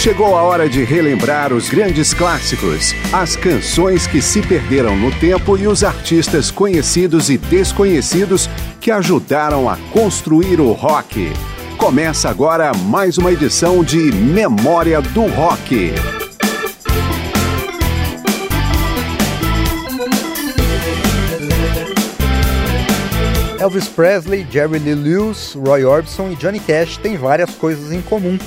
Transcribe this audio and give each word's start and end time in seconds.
Chegou 0.00 0.34
a 0.34 0.42
hora 0.42 0.66
de 0.66 0.82
relembrar 0.82 1.52
os 1.52 1.68
grandes 1.68 2.14
clássicos, 2.14 2.94
as 3.12 3.36
canções 3.36 4.06
que 4.06 4.22
se 4.22 4.40
perderam 4.40 4.96
no 4.96 5.10
tempo 5.20 5.58
e 5.58 5.66
os 5.66 5.84
artistas 5.84 6.50
conhecidos 6.50 7.28
e 7.28 7.36
desconhecidos 7.36 8.48
que 8.80 8.90
ajudaram 8.90 9.68
a 9.68 9.76
construir 9.92 10.58
o 10.58 10.72
rock. 10.72 11.30
Começa 11.76 12.30
agora 12.30 12.72
mais 12.72 13.18
uma 13.18 13.30
edição 13.30 13.84
de 13.84 14.10
Memória 14.10 15.02
do 15.02 15.26
Rock. 15.26 15.92
Elvis 23.58 23.86
Presley, 23.86 24.46
Jerry 24.50 24.78
Lee 24.78 24.94
Lewis, 24.94 25.52
Roy 25.52 25.84
Orbison 25.84 26.30
e 26.30 26.36
Johnny 26.36 26.58
Cash 26.58 26.96
têm 26.96 27.18
várias 27.18 27.50
coisas 27.50 27.92
em 27.92 28.00
comum. 28.00 28.38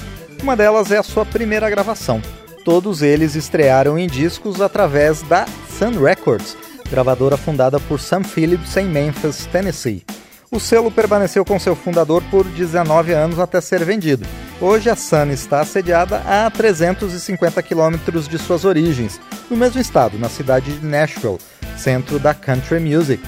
Uma 0.44 0.58
delas 0.58 0.92
é 0.92 0.98
a 0.98 1.04
sua 1.04 1.26
primeira 1.26 1.70
gravação. 1.70 2.22
Todos 2.66 3.02
eles 3.02 3.34
estrearam 3.34 3.98
em 3.98 4.08
discos 4.08 4.60
através 4.60 5.22
da 5.22 5.46
Sun 5.70 6.04
Records, 6.04 6.58
gravadora 6.92 7.38
fundada 7.38 7.80
por 7.80 7.98
Sam 7.98 8.26
Phillips 8.26 8.76
em 8.76 8.86
Memphis, 8.86 9.46
Tennessee. 9.46 10.04
O 10.52 10.60
selo 10.60 10.92
permaneceu 10.92 11.46
com 11.46 11.58
seu 11.58 11.78
fundador 11.78 12.22
por 12.30 12.44
19 12.44 13.14
anos 13.14 13.40
até 13.40 13.62
ser 13.62 13.86
vendido. 13.86 14.26
Hoje 14.60 14.90
a 14.90 14.98
Sun 14.98 15.28
está 15.32 15.64
sediada 15.64 16.18
a 16.28 16.52
350 16.52 17.64
quilômetros 17.64 18.28
de 18.28 18.38
suas 18.38 18.66
origens, 18.66 19.22
no 19.50 19.56
mesmo 19.56 19.80
estado, 19.80 20.20
na 20.20 20.28
cidade 20.28 20.78
de 20.78 20.86
Nashville, 20.86 21.40
centro 21.78 22.20
da 22.20 22.34
country 22.34 22.82
music 22.82 23.24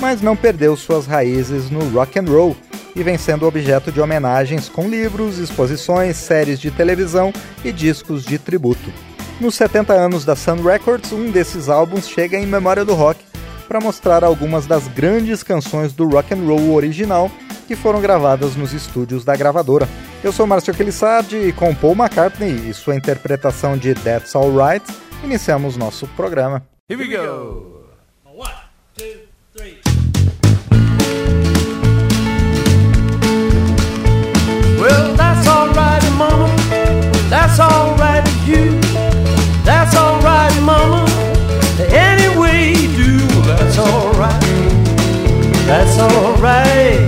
mas 0.00 0.22
não 0.22 0.36
perdeu 0.36 0.76
suas 0.76 1.06
raízes 1.06 1.70
no 1.70 1.88
rock 1.90 2.18
and 2.18 2.24
roll 2.24 2.56
e 2.94 3.02
vem 3.02 3.16
sendo 3.16 3.46
objeto 3.46 3.92
de 3.92 4.00
homenagens 4.00 4.68
com 4.68 4.88
livros, 4.88 5.38
exposições, 5.38 6.16
séries 6.16 6.58
de 6.58 6.70
televisão 6.70 7.32
e 7.64 7.70
discos 7.70 8.24
de 8.24 8.38
tributo. 8.38 8.92
Nos 9.40 9.54
70 9.54 9.92
anos 9.92 10.24
da 10.24 10.34
Sun 10.34 10.62
Records, 10.62 11.12
um 11.12 11.30
desses 11.30 11.68
álbuns 11.68 12.08
chega 12.08 12.36
em 12.36 12.46
memória 12.46 12.84
do 12.84 12.94
rock 12.94 13.24
para 13.68 13.80
mostrar 13.80 14.24
algumas 14.24 14.66
das 14.66 14.88
grandes 14.88 15.42
canções 15.42 15.92
do 15.92 16.08
rock 16.08 16.34
and 16.34 16.44
roll 16.44 16.74
original 16.74 17.30
que 17.68 17.76
foram 17.76 18.00
gravadas 18.00 18.56
nos 18.56 18.72
estúdios 18.72 19.24
da 19.24 19.36
gravadora. 19.36 19.86
Eu 20.24 20.32
sou 20.32 20.46
Márcio 20.46 20.72
Aquilissardi 20.72 21.36
e 21.36 21.52
com 21.52 21.74
Paul 21.74 21.92
McCartney 21.92 22.68
e 22.68 22.74
sua 22.74 22.96
interpretação 22.96 23.76
de 23.76 23.94
That's 23.94 24.34
Alright, 24.34 24.84
iniciamos 25.22 25.76
nosso 25.76 26.06
programa. 26.08 26.66
Here 26.90 27.00
we 27.00 27.14
go! 27.14 27.77
That's 35.16 35.46
alright, 35.48 36.02
mama. 36.16 36.48
That's 37.28 37.60
alright 37.60 38.26
you. 38.46 38.80
That's 39.64 39.94
alright, 39.96 40.62
mama. 40.62 41.06
You 42.98 43.18
that's 43.44 43.78
alright. 43.78 44.42
That's 45.66 45.98
alright. 45.98 47.07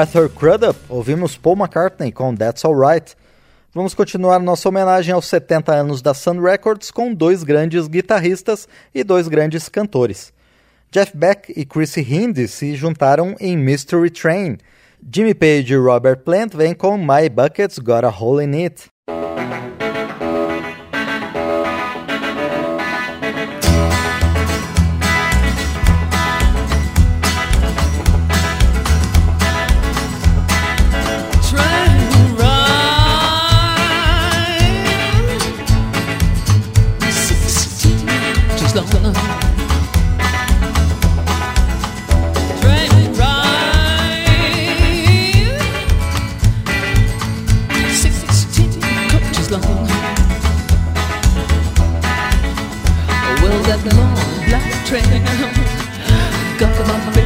Arthur 0.00 0.30
Crudup, 0.30 0.80
ouvimos 0.88 1.36
Paul 1.36 1.56
McCartney 1.56 2.10
com 2.10 2.34
That's 2.34 2.64
Alright. 2.64 3.14
Vamos 3.74 3.92
continuar 3.92 4.38
nossa 4.38 4.66
homenagem 4.66 5.12
aos 5.12 5.26
70 5.26 5.74
anos 5.74 6.00
da 6.00 6.14
Sun 6.14 6.40
Records 6.40 6.90
com 6.90 7.12
dois 7.12 7.44
grandes 7.44 7.86
guitarristas 7.86 8.66
e 8.94 9.04
dois 9.04 9.28
grandes 9.28 9.68
cantores. 9.68 10.32
Jeff 10.90 11.14
Beck 11.14 11.52
e 11.54 11.66
Chrissy 11.66 12.00
Hinde 12.00 12.48
se 12.48 12.74
juntaram 12.76 13.36
em 13.38 13.58
Mystery 13.58 14.08
Train. 14.08 14.56
Jimmy 15.14 15.34
Page 15.34 15.74
e 15.74 15.76
Robert 15.76 16.20
Plant 16.20 16.54
vêm 16.54 16.72
com 16.72 16.96
My 16.96 17.28
Bucket's 17.28 17.78
Got 17.78 18.04
a 18.04 18.08
Hole 18.08 18.42
in 18.42 18.64
It. 18.64 18.90
that 53.70 53.94
long 53.94 54.14
black 54.48 54.66
train. 54.84 55.22
Got 56.58 57.19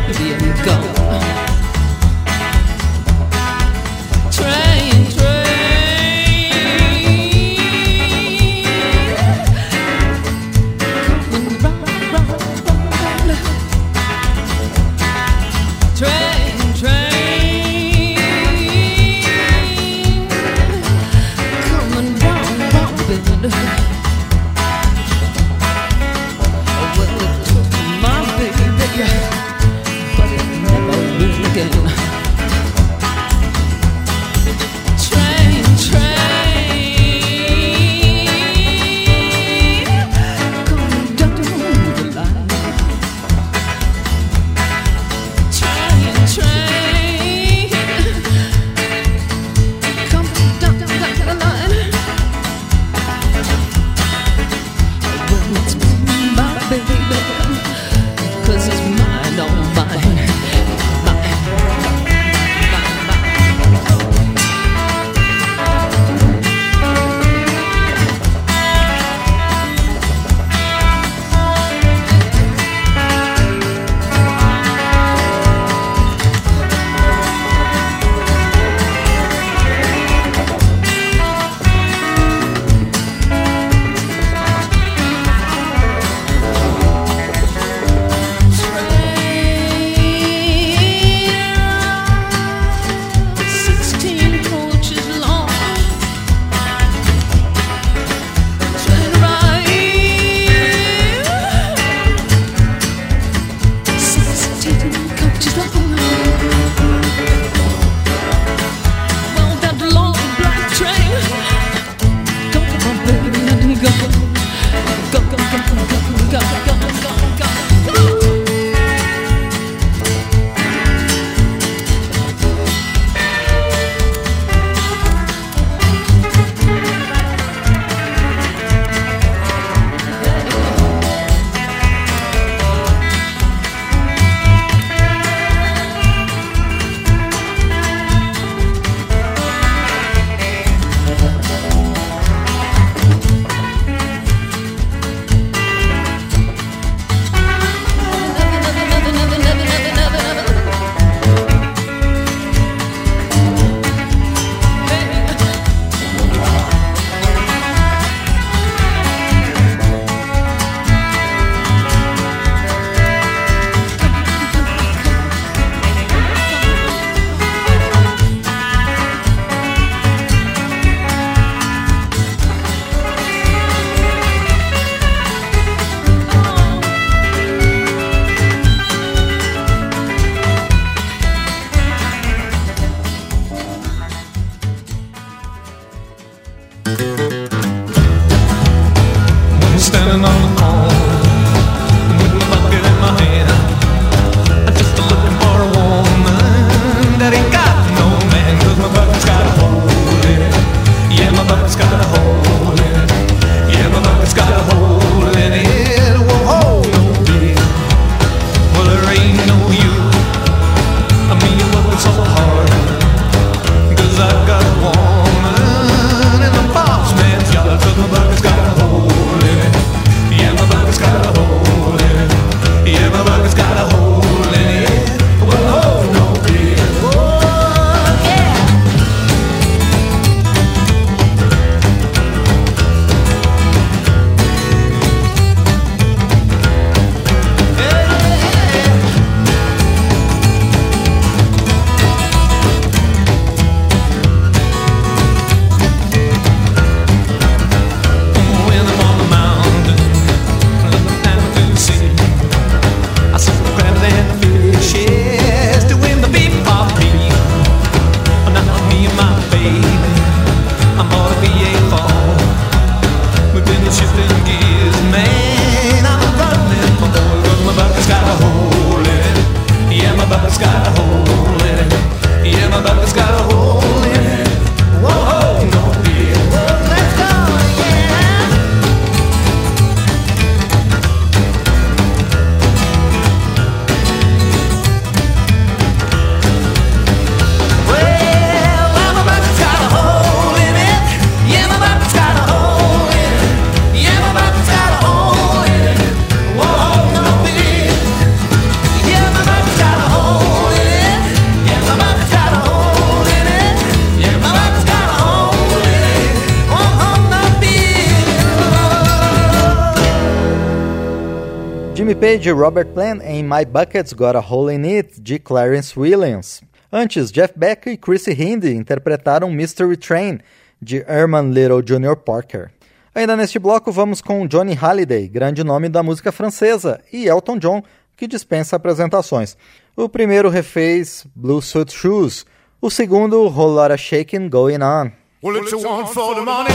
de 312.44 312.52
Robert 312.52 312.88
Plant 312.88 313.22
em 313.22 313.42
My 313.42 313.64
Bucket's 313.64 314.12
Got 314.12 314.36
a 314.36 314.40
Hole 314.40 314.70
in 314.70 314.84
It, 314.84 315.18
de 315.18 315.38
Clarence 315.38 315.98
Williams. 315.98 316.60
Antes, 316.92 317.32
Jeff 317.32 317.54
Beck 317.56 317.88
e 317.88 317.96
Chrissy 317.96 318.34
Hindi 318.34 318.74
interpretaram 318.74 319.50
Mystery 319.50 319.96
Train, 319.96 320.40
de 320.78 321.02
Herman 321.08 321.52
Little 321.52 321.80
Jr. 321.80 322.14
Parker. 322.14 322.70
Ainda 323.14 323.34
neste 323.34 323.58
bloco, 323.58 323.90
vamos 323.90 324.20
com 324.20 324.46
Johnny 324.46 324.74
Halliday, 324.74 325.26
grande 325.26 325.64
nome 325.64 325.88
da 325.88 326.02
música 326.02 326.30
francesa, 326.30 327.00
e 327.10 327.26
Elton 327.26 327.56
John, 327.56 327.82
que 328.14 328.28
dispensa 328.28 328.76
apresentações. 328.76 329.56
O 329.96 330.06
primeiro 330.06 330.50
refez 330.50 331.26
Blue 331.34 331.62
Suit 331.62 331.94
Shoes, 331.94 332.44
o 332.78 332.90
segundo 332.90 333.40
Whole 333.44 333.74
Lotta 333.74 333.96
Shaking 333.96 334.50
Going 334.50 334.82
On. 334.82 335.10
Well, 335.42 335.56
it's 335.56 335.72
a 335.72 335.78
one 335.78 336.06
for 336.08 336.34
the 336.34 336.42
money, 336.42 336.74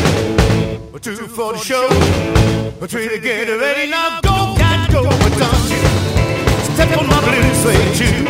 two 0.99 1.27
for 1.27 1.53
the 1.53 1.63
show, 1.63 1.87
three 2.87 3.07
to 3.07 3.19
get 3.19 3.47
ready 3.49 3.87
now, 3.87 4.19
go! 4.23 4.38
Step 6.79 6.97
on 6.97 7.05
my 7.07 7.19
blue 7.21 7.53
shoe. 7.93 8.25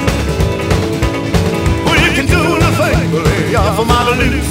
Well, 1.85 1.99
you 2.03 2.11
can 2.17 2.25
do 2.25 2.41
anything, 2.55 3.11
lay 3.23 3.55
off 3.55 3.79
of 3.79 3.87
my 3.87 4.03
blue. 4.03 4.41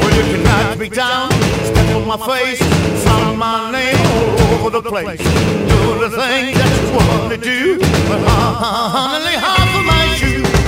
Well, 0.00 0.12
you 0.16 0.24
can 0.32 0.42
knock 0.42 0.78
me 0.78 0.88
down, 0.88 1.30
step 1.70 1.96
on 1.96 2.06
my 2.06 2.16
face, 2.26 2.60
my 3.36 3.70
name 3.70 3.96
all 4.06 4.54
over 4.54 4.70
the 4.70 4.82
place. 4.82 5.20
Do 5.20 5.98
the 5.98 6.10
thing 6.10 6.54
that 6.54 6.70
you 6.78 6.86
want 6.96 7.30
to 7.32 7.38
do, 7.38 7.78
but 8.08 8.20
honey, 8.26 9.24
lay 9.24 9.36
half 9.36 9.70
of 9.78 9.84
my 9.84 10.02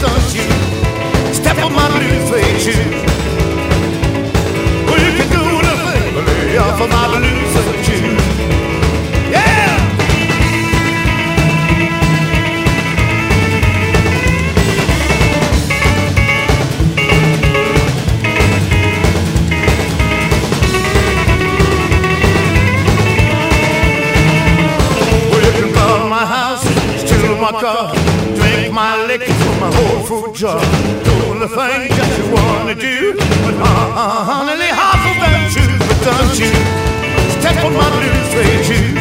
don't 0.02 0.28
you 0.34 0.48
step 1.34 1.58
on 1.58 1.72
my 1.72 1.88
blue. 1.88 2.14
Well, 4.86 5.00
you 5.04 5.12
can 5.18 5.28
do 5.32 5.42
anything, 5.60 6.14
lay 6.26 6.58
off 6.58 6.80
of 6.80 6.88
my 6.90 7.06
blue 7.08 7.44
shoe. 7.84 8.23
My 27.52 27.60
car, 27.60 27.94
drink 28.36 28.72
my 28.72 29.04
liquor 29.04 29.32
from 29.32 29.60
my 29.60 29.70
whole 29.76 30.02
fruit 30.06 30.34
jar. 30.34 30.58
Doing 31.04 31.40
the 31.40 31.48
things 31.48 31.92
that 31.98 32.10
you 32.16 32.24
wanna 32.32 32.74
do, 32.74 33.12
but 33.44 33.54
uh, 33.60 34.00
uh, 34.00 34.24
honey, 34.24 34.56
lay 34.56 34.72
half 34.72 35.04
of 35.10 35.16
them 35.20 35.42
shoes, 35.52 35.80
but 35.88 35.98
don't 36.08 36.34
you 36.40 36.52
step 37.36 37.56
on 37.66 37.74
my 37.74 37.88
blue 37.96 38.20
suede 38.32 38.64
shoes. 38.64 38.96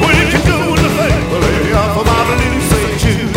Well, 0.00 0.16
you 0.16 0.26
do 0.32 0.58
the 0.80 0.90
thing, 0.96 1.20
lay 1.44 1.72
half 1.76 1.96
of 2.00 2.06
my 2.06 2.22
blue 2.24 2.60
suede 2.68 3.35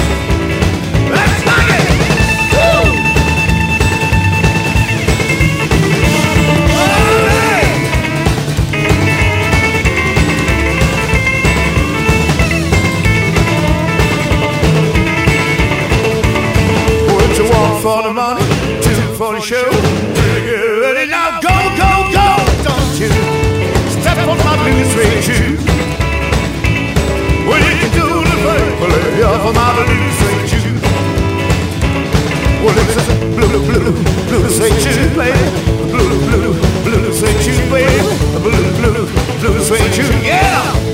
for 17.81 18.03
the 18.03 18.11
money, 18.11 18.43
two 18.83 18.91
for 19.15 19.33
the 19.33 19.39
show. 19.39 19.63
Get 19.63 20.59
ready 20.83 21.09
now, 21.09 21.39
go, 21.39 21.55
go, 21.79 21.91
go, 22.11 22.27
don't 22.65 22.99
you 22.99 23.07
step 23.95 24.17
on 24.27 24.37
my 24.37 24.55
blue 24.59 24.83
suede 24.91 25.23
shoe. 25.23 25.55
Well, 27.47 27.59
you 27.63 27.75
can 27.79 27.91
do 27.95 28.07
the 28.27 28.35
thing, 28.43 29.23
off 29.23 29.45
of 29.47 29.55
my 29.55 29.71
blue 29.79 30.11
suede 30.19 30.49
shoe. 30.51 30.75
Well, 32.63 32.75
it's 32.83 32.97
a 32.99 33.15
blue, 33.37 33.63
blue, 33.63 33.93
blue 34.27 34.49
suede 34.49 34.81
shoe, 34.83 35.07
baby. 35.15 35.39
Blue, 35.89 36.19
blue, 36.27 36.53
blue 36.83 37.13
suede 37.13 37.41
shoe, 37.41 37.59
baby. 37.71 37.99
Blue, 38.43 38.71
blue, 38.75 39.07
blue 39.39 39.63
suede 39.63 39.93
shoe, 39.93 40.11
yeah. 40.21 40.88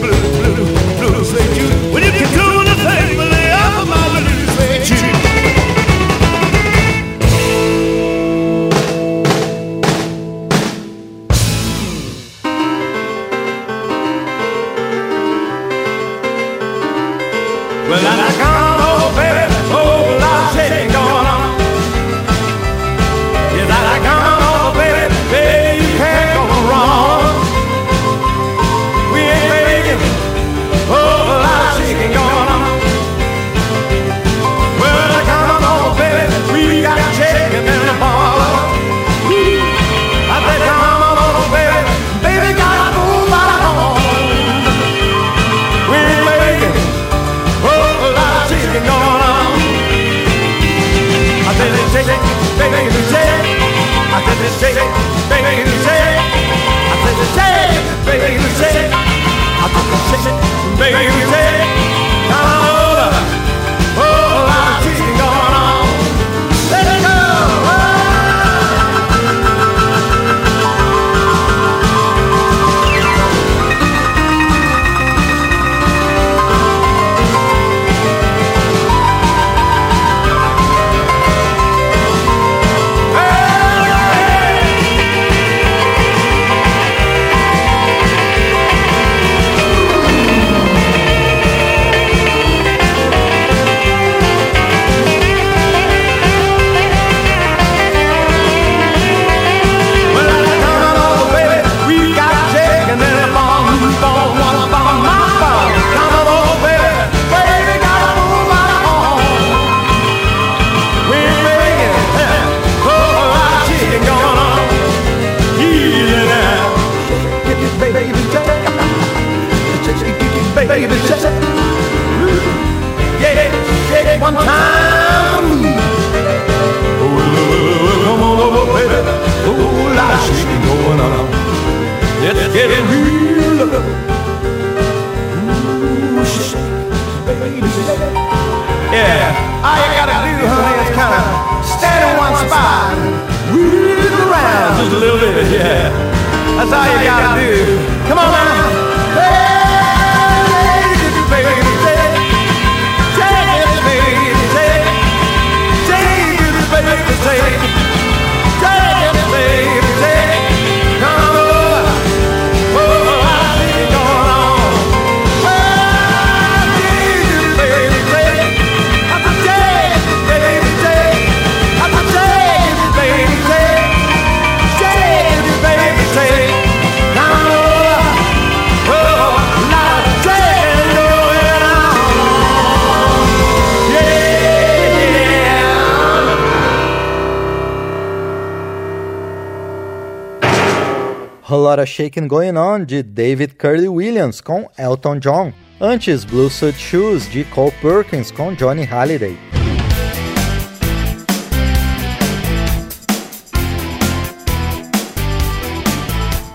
A 191.48 191.56
Lot 191.56 191.80
of 191.80 191.88
Shaking 191.88 192.28
Going 192.28 192.58
On 192.58 192.84
de 192.84 193.04
David 193.04 193.54
Curly 193.60 193.88
Williams 193.88 194.42
com 194.42 194.68
Elton 194.80 195.20
John. 195.20 195.54
Antes, 195.80 196.26
Blue 196.26 196.50
Suit 196.50 196.76
Shoes 196.76 197.28
de 197.28 197.44
Cole 197.44 197.72
Perkins 197.84 198.32
com 198.32 198.56
Johnny 198.56 198.84
Halliday. 198.84 199.38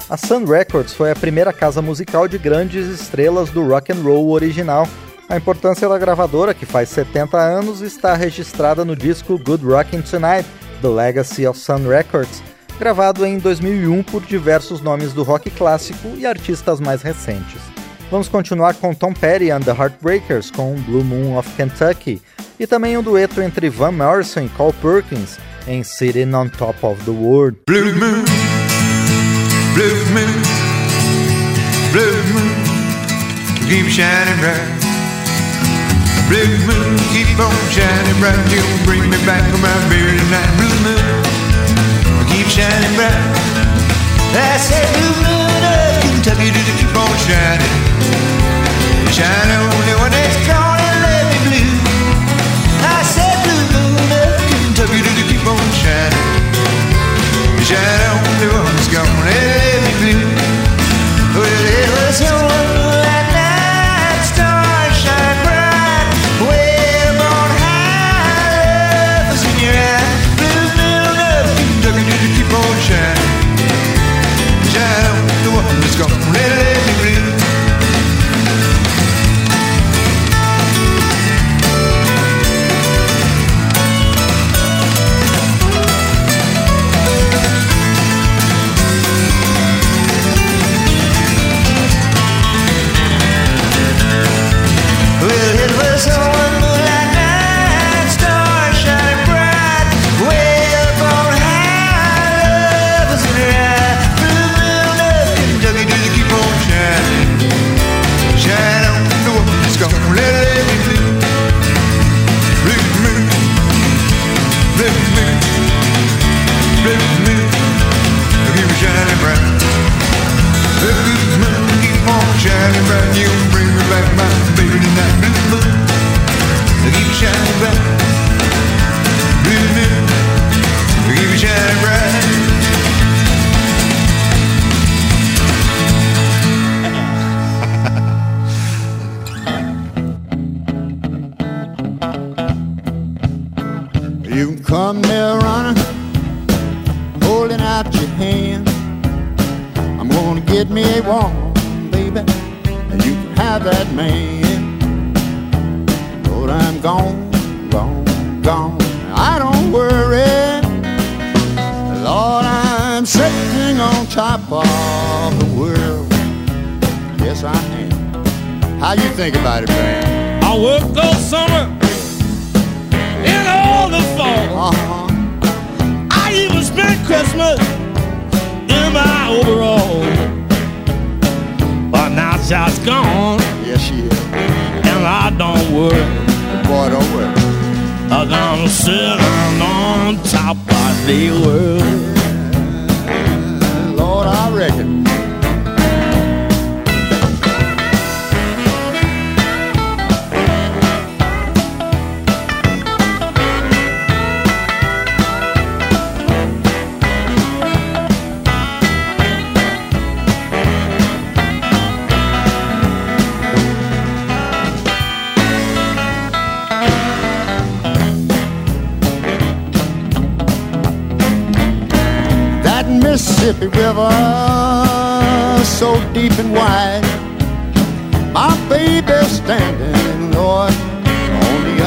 A 0.08 0.16
Sun 0.16 0.44
Records 0.44 0.92
foi 0.92 1.12
a 1.12 1.14
primeira 1.14 1.52
casa 1.52 1.80
musical 1.80 2.26
de 2.26 2.36
grandes 2.36 2.88
estrelas 2.88 3.48
do 3.50 3.62
rock 3.62 3.92
and 3.92 4.02
roll 4.02 4.32
original. 4.32 4.88
A 5.28 5.36
importância 5.36 5.88
da 5.88 5.98
gravadora, 5.98 6.52
que 6.52 6.66
faz 6.66 6.88
70 6.88 7.38
anos, 7.38 7.80
está 7.80 8.14
registrada 8.14 8.84
no 8.84 8.96
disco 8.96 9.38
Good 9.38 9.64
Rockin' 9.64 10.02
Tonight, 10.02 10.48
The 10.82 10.88
Legacy 10.88 11.46
of 11.46 11.56
Sun 11.56 11.86
Records, 11.86 12.42
gravado 12.80 13.26
em 13.26 13.38
2001 13.38 14.02
por 14.04 14.22
diversos 14.24 14.80
nomes 14.80 15.12
do 15.12 15.22
rock 15.22 15.50
clássico 15.50 16.08
e 16.16 16.24
artistas 16.24 16.80
mais 16.80 17.02
recentes. 17.02 17.60
Vamos 18.10 18.26
continuar 18.26 18.74
com 18.74 18.94
Tom 18.94 19.12
Petty 19.12 19.50
and 19.50 19.60
the 19.60 19.70
Heartbreakers 19.70 20.50
com 20.50 20.74
Blue 20.80 21.04
Moon 21.04 21.36
of 21.36 21.48
Kentucky 21.50 22.22
e 22.58 22.66
também 22.66 22.96
um 22.96 23.02
dueto 23.02 23.42
entre 23.42 23.68
Van 23.68 23.92
Morrison 23.92 24.40
e 24.40 24.48
Cole 24.48 24.72
Perkins 24.80 25.38
em 25.68 25.84
Sitting 25.84 26.34
on 26.34 26.48
Top 26.48 26.84
of 26.84 27.04
the 27.04 27.10
World. 27.10 27.58
Blue 27.66 27.92
moon, 27.92 28.24
blue 29.74 30.06
moon, 30.14 30.42
blue 31.92 32.22
moon, 32.32 33.68
keep 33.68 33.90
shining 33.90 34.40
bright. 34.40 34.80
Blue 36.28 36.46
moon, 36.66 36.96
keep 37.12 37.38
on 37.38 37.52
shining 37.70 38.18
bright. 38.20 38.38
You'll 38.50 38.84
bring 38.86 39.10
me 39.10 39.18
back 39.26 39.42
from 39.50 39.60
my 39.60 39.68
very 39.90 40.16
night. 40.30 40.56
Blue 40.56 40.80
moon, 40.82 41.19
shining 42.60 42.94
bright. 42.94 43.24
I 44.36 44.56
said, 44.60 44.84
blue 44.92 45.16
moon 45.24 45.62
of 45.64 45.96
Kentucky, 46.04 46.52
do 46.52 46.60
did 46.60 46.76
keep 46.76 46.92
on 46.92 47.12
shining? 47.24 47.74
Shine 49.16 49.52
only 49.64 49.94
when 50.00 50.12
it's 50.12 50.40
gonna 50.44 50.92
let 51.04 51.24
me 51.32 51.38
blue. 51.46 51.72
I 52.84 53.00
said, 53.14 53.36
blue 53.44 53.64
moon 53.72 54.10
of 54.12 54.36
Kentucky, 54.52 55.00
did 55.00 55.16
keep 55.30 55.46
on 55.48 55.66
shining? 55.80 56.26
Shine 57.64 58.04
only 58.12 58.48
when 58.52 58.74
it's 58.76 58.90
gonna 58.92 59.59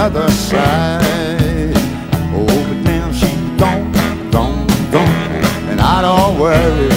other 0.04 0.30
side. 0.32 1.72
Oh, 2.36 2.46
but 2.46 2.80
now 2.84 3.10
she's 3.14 3.40
gone, 3.58 3.90
gone, 4.32 4.68
gone, 4.92 5.08
and 5.72 5.80
I 5.80 6.02
don't 6.02 6.38
worry. 6.38 6.90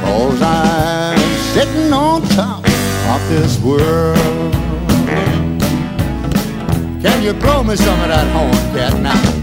Cause 0.00 0.40
I'm 0.40 1.18
sitting 1.52 1.92
on 1.92 2.22
top 2.28 2.64
of 2.64 3.28
this 3.28 3.60
world. 3.60 4.52
Can 7.02 7.20
you 7.24 7.32
blow 7.32 7.64
me 7.64 7.74
some 7.74 8.00
of 8.02 8.08
that 8.10 8.28
horn, 8.32 8.52
cat, 8.72 9.00
now? 9.00 9.33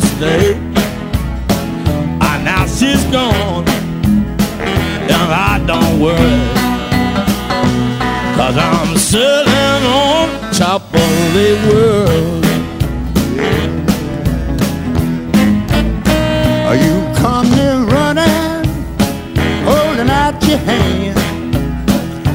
To 0.00 0.06
stay. 0.06 0.54
Now 2.44 2.64
she's 2.66 3.02
gone, 3.06 3.66
and 3.68 5.30
I 5.50 5.60
don't 5.66 5.98
worry. 5.98 6.38
Cause 8.36 8.56
I'm 8.56 8.96
sitting 8.96 9.82
on 9.84 10.28
top 10.52 10.82
of 10.94 11.12
the 11.36 11.50
world. 11.68 12.44
Are 16.68 16.76
you 16.76 16.96
coming 17.16 17.86
running, 17.96 18.64
holding 19.64 20.10
out 20.10 20.40
your 20.46 20.58
hand? 20.58 21.18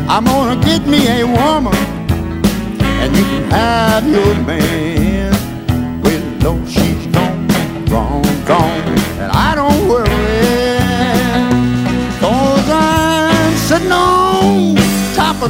I'm 0.10 0.26
gonna 0.26 0.62
get 0.65 0.86
me 0.88 1.08
a 1.08 1.24
woman, 1.26 1.76
and 3.02 3.15
you 3.15 3.24
can 3.24 3.52
have 3.52 4.06
your 4.08 4.36
man. 4.45 5.32
Well, 6.02 6.24
no, 6.43 6.65
de 15.41 15.47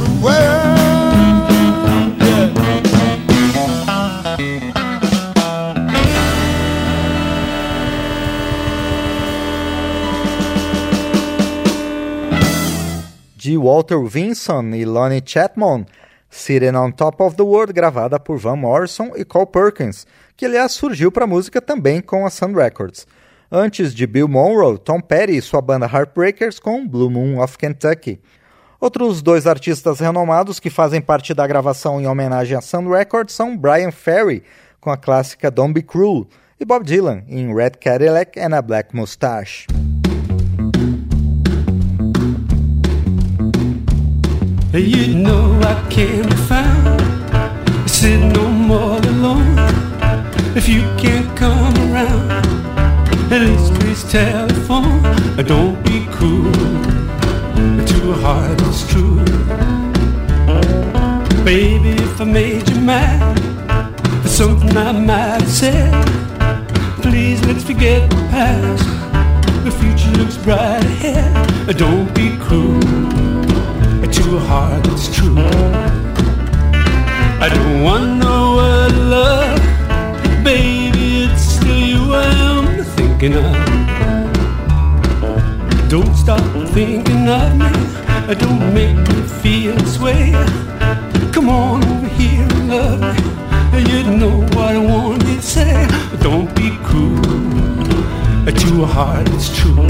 Walter 13.58 14.02
Vinson 14.06 14.70
e 14.70 14.86
Lonnie 14.86 15.22
Chatmon, 15.22 15.84
Sitting 16.30 16.74
on 16.74 16.92
Top 16.92 17.22
of 17.22 17.36
the 17.36 17.42
World, 17.42 17.74
gravada 17.74 18.18
por 18.18 18.38
Van 18.38 18.56
Morrison 18.56 19.10
e 19.14 19.26
Cole 19.26 19.44
Perkins, 19.44 20.06
que 20.34 20.46
aliás 20.46 20.72
surgiu 20.72 21.12
para 21.12 21.24
a 21.24 21.26
música 21.26 21.60
também 21.60 22.00
com 22.00 22.24
a 22.24 22.30
Sun 22.30 22.54
Records. 22.54 23.06
Antes 23.50 23.94
de 23.94 24.06
Bill 24.06 24.26
Monroe, 24.26 24.78
Tom 24.78 25.02
Petty 25.02 25.36
e 25.36 25.42
sua 25.42 25.60
banda 25.60 25.84
Heartbreakers 25.84 26.58
com 26.58 26.88
Blue 26.88 27.10
Moon 27.10 27.42
of 27.42 27.58
Kentucky. 27.58 28.22
Outros 28.82 29.22
dois 29.22 29.46
artistas 29.46 30.00
renomados 30.00 30.58
que 30.58 30.68
fazem 30.68 31.00
parte 31.00 31.32
da 31.32 31.46
gravação 31.46 32.00
em 32.00 32.08
homenagem 32.08 32.58
à 32.58 32.60
Sun 32.60 32.90
Records 32.90 33.32
são 33.32 33.56
Brian 33.56 33.92
Ferry, 33.92 34.42
com 34.80 34.90
a 34.90 34.96
clássica 34.96 35.52
Don't 35.52 35.72
Be 35.72 35.82
Cruel, 35.82 36.26
e 36.58 36.64
Bob 36.64 36.84
Dylan, 36.84 37.22
em 37.28 37.54
Red 37.54 37.74
Cadillac 37.80 38.40
and 38.40 38.52
a 38.56 38.60
Black 38.60 38.92
Mustache. 38.92 39.68
You 44.72 45.14
know 45.14 45.60
I 45.60 45.76
can't 45.88 46.28
be 46.28 46.36
found 46.48 47.00
sitting 47.86 48.32
no 48.32 48.48
more 48.48 48.98
alone. 49.06 49.54
If 50.56 50.68
you 50.68 50.82
can't 50.98 51.32
come 51.36 51.72
around, 51.92 52.32
at 53.30 53.42
least 53.42 53.74
please 53.74 54.02
telephone. 54.10 55.02
Don't 55.46 55.80
be 55.84 56.04
a 58.10 58.14
heart 58.14 58.58
that's 58.58 58.86
true. 58.90 59.24
Baby, 61.44 61.90
if 62.02 62.20
I 62.20 62.24
made 62.24 62.68
you 62.68 62.80
mad 62.80 63.38
for 64.22 64.28
something 64.28 64.76
I 64.76 64.92
might 64.92 65.42
have 65.42 65.48
said, 65.48 65.92
please 67.02 67.44
let's 67.46 67.64
forget 67.64 68.08
the 68.10 68.16
past. 68.30 68.84
The 69.64 69.70
future 69.70 70.10
looks 70.18 70.36
bright 70.36 70.84
ahead. 70.84 71.76
Don't 71.76 72.12
be 72.14 72.36
cruel 72.38 72.80
to 74.12 74.36
a 74.36 74.40
heart 74.40 74.84
that's 74.84 75.14
true. 75.14 75.38
I 77.44 77.48
don't 77.48 77.82
want 77.82 78.18
no 78.18 78.58
other 78.58 79.04
love, 79.16 80.44
baby. 80.44 81.24
It's 81.24 81.42
still 81.42 81.78
you 81.78 82.14
I'm 82.14 82.84
thinking 82.84 83.34
of. 83.34 83.81
Don't 85.92 86.16
stop 86.16 86.40
thinking 86.68 87.28
of 87.28 87.54
me. 87.54 87.68
Don't 88.36 88.72
make 88.72 88.96
me 88.96 89.22
feel 89.42 89.74
this 89.74 89.98
way. 89.98 90.32
Come 91.34 91.50
on 91.50 91.84
over 91.84 92.06
here 92.06 92.48
and 92.48 92.70
love 92.70 93.00
me. 93.02 93.92
You 93.92 94.02
know 94.16 94.40
what 94.56 94.74
I 94.74 94.78
want 94.78 95.20
to 95.20 95.42
say. 95.42 95.86
Don't 96.20 96.48
be 96.56 96.70
cruel 96.82 97.20
to 98.46 98.82
a 98.84 98.86
heart 98.86 99.26
that's 99.26 99.54
true. 99.54 99.86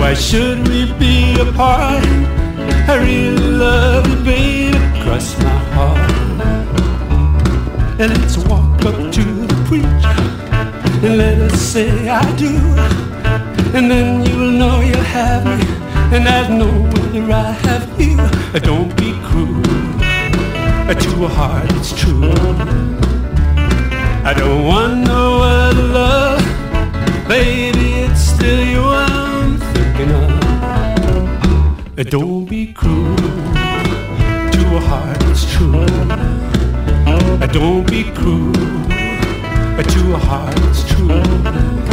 Why 0.00 0.14
should 0.14 0.66
we 0.66 0.92
be 0.98 1.38
apart? 1.38 2.02
I 2.90 2.96
really 2.96 3.48
love 3.64 4.08
you, 4.08 4.24
baby, 4.24 5.02
cross 5.04 5.38
my 5.38 5.58
heart. 5.76 6.10
And 8.00 8.10
let's 8.18 8.38
walk 8.38 8.84
up 8.86 9.12
to 9.12 9.24
the 9.46 9.64
preacher 9.68 10.18
and 11.06 11.16
let 11.16 11.38
us 11.38 11.60
say 11.62 12.08
I 12.08 12.36
do. 12.36 13.23
And 13.76 13.90
then 13.90 14.24
you'll 14.24 14.52
know 14.52 14.80
you'll 14.80 15.02
have 15.02 15.44
me, 15.44 15.66
and 16.16 16.28
I 16.28 16.46
know 16.56 16.70
whether 16.92 17.32
I 17.32 17.50
have 17.66 18.00
you. 18.00 18.16
Don't 18.60 18.94
be 18.96 19.12
cruel 19.26 19.62
to 21.04 21.24
a 21.24 21.28
heart 21.28 21.68
that's 21.70 21.92
true. 22.00 22.30
I 24.24 24.32
don't 24.32 24.64
want 24.64 25.04
no 25.04 25.40
other 25.42 25.82
love, 25.82 26.44
baby. 27.26 28.04
It's 28.06 28.20
still 28.20 28.64
you 28.64 28.80
I'm 28.80 29.58
thinking 29.58 30.12
of. 30.22 32.10
Don't 32.10 32.44
be 32.44 32.72
cruel 32.72 33.16
to 34.54 34.62
a 34.76 34.80
heart 34.88 35.18
that's 35.18 35.44
true. 35.52 35.84
Don't 37.48 37.84
be 37.90 38.04
cruel 38.18 38.52
to 39.94 40.14
a 40.14 40.18
heart 40.18 40.54
that's 40.54 40.84
true. 40.84 41.83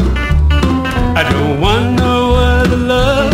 I 1.22 1.30
don't 1.30 1.62
want 1.62 2.00
no 2.00 2.34
other 2.34 2.78
love, 2.78 3.32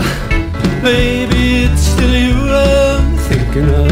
baby. 0.84 1.64
It's 1.64 1.84
still 1.84 2.14
you 2.14 2.36
I'm 2.52 3.18
thinking 3.30 3.70
of. 3.70 3.92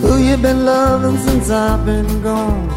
Who 0.00 0.16
you 0.24 0.36
been 0.38 0.64
loving 0.64 1.18
since 1.18 1.50
I've 1.50 1.84
been 1.84 2.22
gone. 2.22 2.75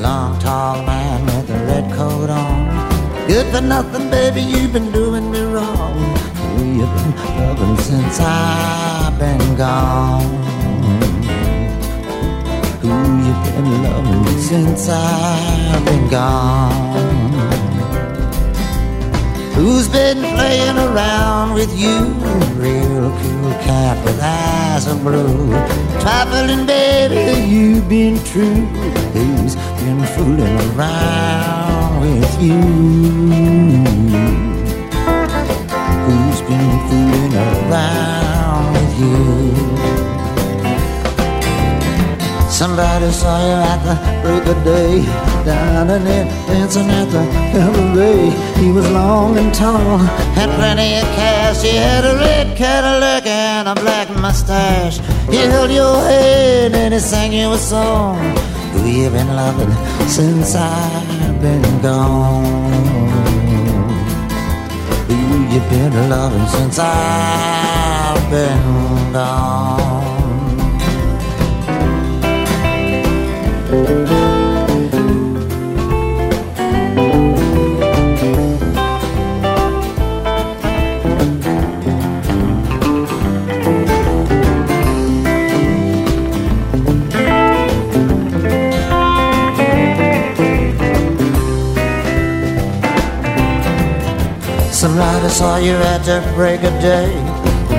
Long, 0.00 0.38
tall 0.38 0.82
man 0.84 1.26
with 1.26 1.50
a 1.50 1.58
red 1.66 1.92
coat 1.92 2.30
on. 2.30 3.28
Good 3.28 3.46
for 3.52 3.60
nothing, 3.60 4.08
baby, 4.08 4.40
you've 4.40 4.72
been 4.72 4.90
doing 4.90 5.30
me 5.30 5.42
wrong. 5.42 5.94
Who 6.56 6.64
you've 6.78 6.94
been 6.96 7.14
loving 7.36 7.76
since 7.76 8.18
I've 8.18 9.18
been 9.18 9.56
gone. 9.56 10.24
Ooh, 12.82 13.12
you've 13.26 13.44
been 13.44 13.82
loving 13.82 14.38
since 14.38 14.88
I've 14.88 15.84
been 15.84 16.08
gone. 16.08 17.29
Who's 19.60 19.88
been 19.88 20.22
playing 20.36 20.78
around 20.78 21.52
with 21.52 21.78
you? 21.78 21.98
Real 22.56 23.10
cool 23.20 23.52
cat 23.60 24.02
with 24.06 24.18
eyes 24.18 24.86
of 24.86 25.02
blue. 25.02 25.50
Trifling 26.00 26.64
baby, 26.64 27.46
you've 27.46 27.86
been 27.86 28.16
true. 28.24 28.64
Who's 29.12 29.56
been 29.76 30.02
fooling 30.16 30.56
around 30.72 32.00
with 32.00 32.42
you? 32.42 32.58
Who's 36.06 36.40
been 36.48 36.72
fooling 36.88 37.34
around 37.36 38.72
with 38.72 38.98
you? 38.98 39.79
Somebody 42.60 43.10
saw 43.10 43.38
you 43.40 43.56
at 43.72 43.80
the 43.88 43.94
break 44.20 44.44
of 44.44 44.62
day 44.64 45.00
Down 45.46 45.88
in 45.88 46.06
it, 46.06 46.26
dancing 46.46 46.90
at 46.90 47.06
the 47.06 47.24
cabaret 47.52 48.28
He 48.60 48.70
was 48.70 48.86
long 48.90 49.38
and 49.38 49.54
tall, 49.54 49.96
had 50.36 50.50
plenty 50.56 50.96
of 50.96 51.04
cash. 51.16 51.62
He 51.62 51.74
had 51.74 52.04
a 52.04 52.16
red 52.16 52.54
Cadillac 52.58 53.24
and 53.26 53.66
a 53.66 53.74
black 53.76 54.10
mustache. 54.10 54.98
He 55.30 55.38
held 55.38 55.70
your 55.70 56.02
hand 56.02 56.74
and 56.74 56.92
he 56.92 57.00
sang 57.00 57.32
you 57.32 57.50
a 57.50 57.56
song. 57.56 58.18
Who 58.72 58.86
you 58.86 59.08
been 59.08 59.34
loving 59.34 59.72
since 60.06 60.54
I've 60.54 61.40
been 61.40 61.64
gone? 61.80 63.08
Who 65.08 65.54
you 65.54 65.60
been 65.70 66.10
loving 66.10 66.46
since 66.48 66.78
I've 66.78 68.30
been 68.30 69.12
gone 69.14 69.89
Somebody 94.80 95.28
saw 95.28 95.58
you 95.58 95.74
at 95.74 96.02
the 96.04 96.18
break 96.34 96.62
of 96.62 96.72
day 96.80 97.12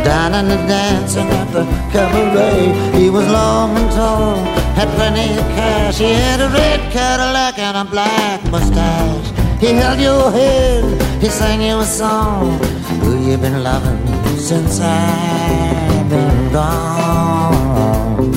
Dining 0.06 0.52
and 0.52 0.68
dancing 0.70 1.28
at 1.30 1.52
the 1.52 1.64
cabaret 1.92 3.00
He 3.00 3.10
was 3.10 3.28
long 3.28 3.76
and 3.76 3.90
tall 3.90 4.36
had 4.76 4.88
plenty 4.96 5.34
of 5.38 5.46
cash. 5.58 5.98
He 5.98 6.14
had 6.14 6.40
a 6.40 6.50
red 6.50 6.80
Cadillac 6.92 7.60
and 7.60 7.76
a 7.76 7.86
black 7.86 8.44
mustache. 8.52 9.30
He 9.60 9.74
held 9.74 10.00
your 10.00 10.32
hand, 10.32 11.02
he 11.22 11.30
sang 11.30 11.62
you 11.62 11.80
a 11.80 11.86
song. 11.86 12.58
Who 13.02 13.30
you 13.30 13.38
been 13.38 13.64
loving 13.64 14.02
since 14.38 14.80
I've 14.80 16.10
been 16.10 16.52
gone? 16.54 18.34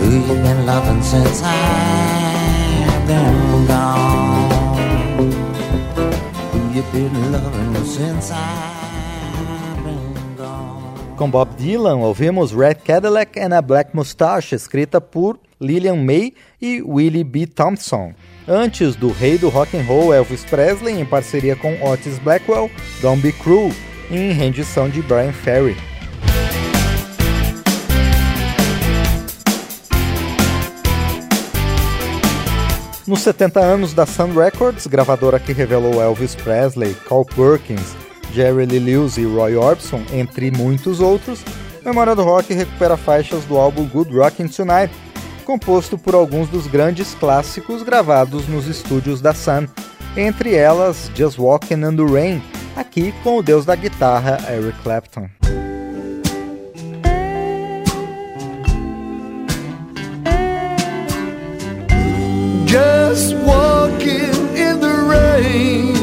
Who 0.00 0.10
you 0.28 0.34
been 0.46 0.66
loving 0.66 1.02
since 1.02 1.42
I've 1.42 3.06
been 3.06 3.49
Com 11.16 11.30
Bob 11.30 11.54
Dylan, 11.56 11.98
ouvimos 11.98 12.50
Red 12.52 12.76
Cadillac 12.84 13.38
and 13.38 13.56
a 13.56 13.62
Black 13.62 13.94
Mustache, 13.94 14.56
escrita 14.56 15.00
por 15.00 15.38
Lillian 15.60 16.02
May 16.04 16.32
e 16.60 16.82
Willie 16.82 17.22
B. 17.22 17.46
Thompson. 17.46 18.12
Antes 18.48 18.96
do 18.96 19.12
rei 19.12 19.38
do 19.38 19.48
rock 19.48 19.76
and 19.76 19.84
roll 19.84 20.12
Elvis 20.12 20.44
Presley, 20.44 20.98
em 20.98 21.04
parceria 21.04 21.54
com 21.54 21.80
Otis 21.80 22.18
Blackwell, 22.18 22.68
Don't 23.00 23.22
Be 23.22 23.32
Cruel, 23.32 23.70
em 24.10 24.32
rendição 24.32 24.88
de 24.88 25.00
Brian 25.02 25.32
Ferry. 25.32 25.76
Nos 33.10 33.22
70 33.22 33.58
anos 33.58 33.92
da 33.92 34.06
Sun 34.06 34.32
Records, 34.34 34.86
gravadora 34.86 35.40
que 35.40 35.52
revelou 35.52 36.00
Elvis 36.00 36.36
Presley, 36.36 36.94
Carl 37.08 37.24
Perkins, 37.24 37.96
Jerry 38.32 38.66
Lee 38.66 38.78
Lewis 38.78 39.16
e 39.16 39.24
Roy 39.24 39.56
Orbison, 39.56 40.00
entre 40.12 40.52
muitos 40.52 41.00
outros, 41.00 41.44
Memória 41.84 42.14
do 42.14 42.22
Rock 42.22 42.54
recupera 42.54 42.96
faixas 42.96 43.44
do 43.46 43.58
álbum 43.58 43.88
Good 43.88 44.14
Rockin' 44.14 44.46
Tonight, 44.46 44.94
composto 45.44 45.98
por 45.98 46.14
alguns 46.14 46.48
dos 46.50 46.68
grandes 46.68 47.12
clássicos 47.16 47.82
gravados 47.82 48.46
nos 48.46 48.68
estúdios 48.68 49.20
da 49.20 49.34
Sun, 49.34 49.66
entre 50.16 50.54
elas 50.54 51.10
Just 51.12 51.36
Walking 51.36 51.82
in 51.82 51.96
the 51.96 52.04
Rain, 52.04 52.40
aqui 52.76 53.12
com 53.24 53.38
o 53.38 53.42
deus 53.42 53.64
da 53.64 53.74
guitarra 53.74 54.38
Eric 54.48 54.80
Clapton. 54.84 55.28
Just 63.12 63.34
walking 63.38 64.36
in 64.56 64.78
the 64.78 64.94
rain 65.10 65.94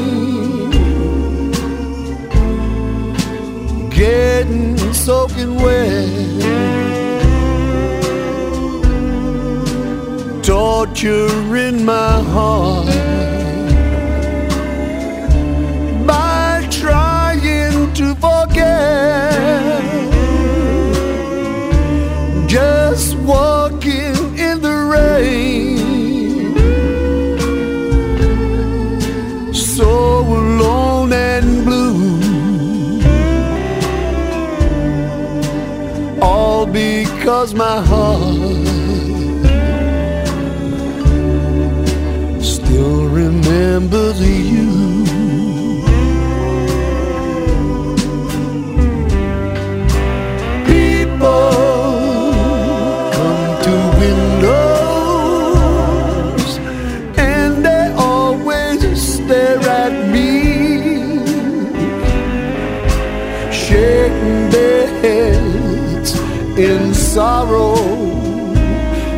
getting 3.90 4.78
soaking 4.92 5.56
wet. 5.56 6.10
Torture 10.44 11.56
in 11.56 11.86
my 11.86 12.22
heart 12.24 13.17
because 37.48 37.54
my 37.54 37.82
heart. 37.86 38.28
Still 42.44 43.08
remembers 43.10 44.07
sorrow, 67.18 67.74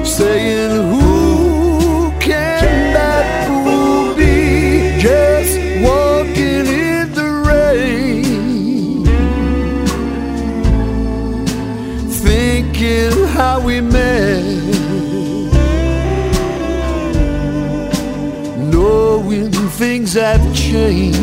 saying, 0.06 0.72
Who 0.90 2.12
can 2.22 2.94
that 2.94 3.26
fool 3.46 4.16
be? 4.16 5.02
Just 5.02 5.58
walking 5.84 6.66
in 6.66 7.12
the 7.20 7.30
rain, 7.50 9.04
thinking 12.24 13.12
how 13.36 13.60
we 13.60 13.82
met, 13.82 14.46
knowing 18.72 19.52
things 19.82 20.14
have 20.14 20.46
changed. 20.56 21.20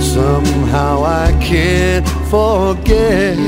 Somehow 0.00 1.04
I 1.04 1.36
can't 1.42 2.08
forget. 2.30 3.47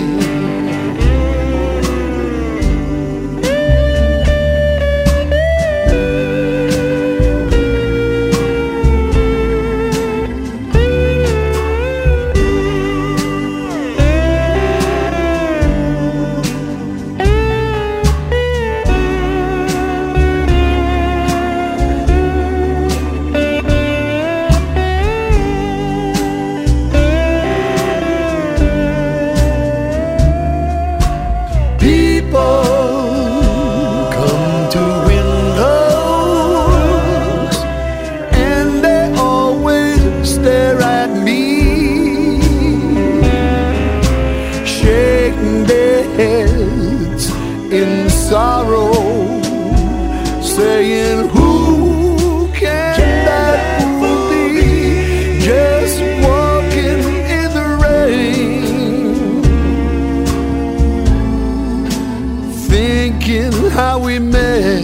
Thinking 63.10 63.70
how 63.70 63.98
we 63.98 64.18
met, 64.18 64.82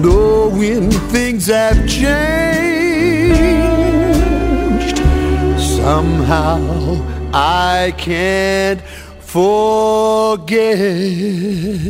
knowing 0.00 0.90
things 1.10 1.46
have 1.46 1.88
changed. 1.88 2.18
Somehow 5.58 6.60
I 7.32 7.92
can't 7.96 8.80
forget. 9.20 10.78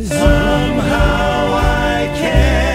Somehow 0.05 1.53
I 1.53 2.11
can't 2.15 2.68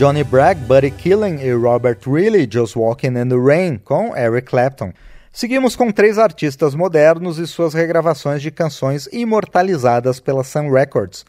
Johnny 0.00 0.24
Bragg, 0.24 0.58
Buddy 0.62 0.90
Killing 0.92 1.42
e 1.42 1.52
Robert 1.52 1.98
Reilly, 2.06 2.48
Just 2.50 2.74
Walking 2.74 3.18
in 3.18 3.28
the 3.28 3.36
Rain, 3.36 3.76
com 3.76 4.16
Eric 4.16 4.48
Clapton. 4.48 4.94
Seguimos 5.30 5.76
com 5.76 5.92
três 5.92 6.16
artistas 6.16 6.74
modernos 6.74 7.38
e 7.38 7.46
suas 7.46 7.74
regravações 7.74 8.40
de 8.40 8.50
canções 8.50 9.10
imortalizadas 9.12 10.18
pela 10.18 10.42
Sun 10.42 10.70
Records, 10.70 11.26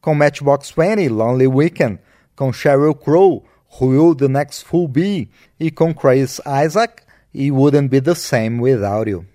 com 0.00 0.14
Matchbox 0.14 0.72
20, 0.74 1.06
Lonely 1.10 1.46
Weekend, 1.46 1.98
com 2.34 2.50
Sheryl 2.50 2.94
Crow, 2.94 3.44
Who 3.78 3.88
Will 3.88 4.14
the 4.14 4.28
Next 4.28 4.64
Fool 4.64 4.88
Be, 4.88 5.28
e 5.60 5.70
com 5.70 5.92
Chris 5.92 6.40
Isaac 6.64 7.02
e 7.34 7.52
Wouldn't 7.52 7.88
Be 7.90 8.00
the 8.00 8.14
Same 8.14 8.58
Without 8.58 9.06
You. 9.06 9.26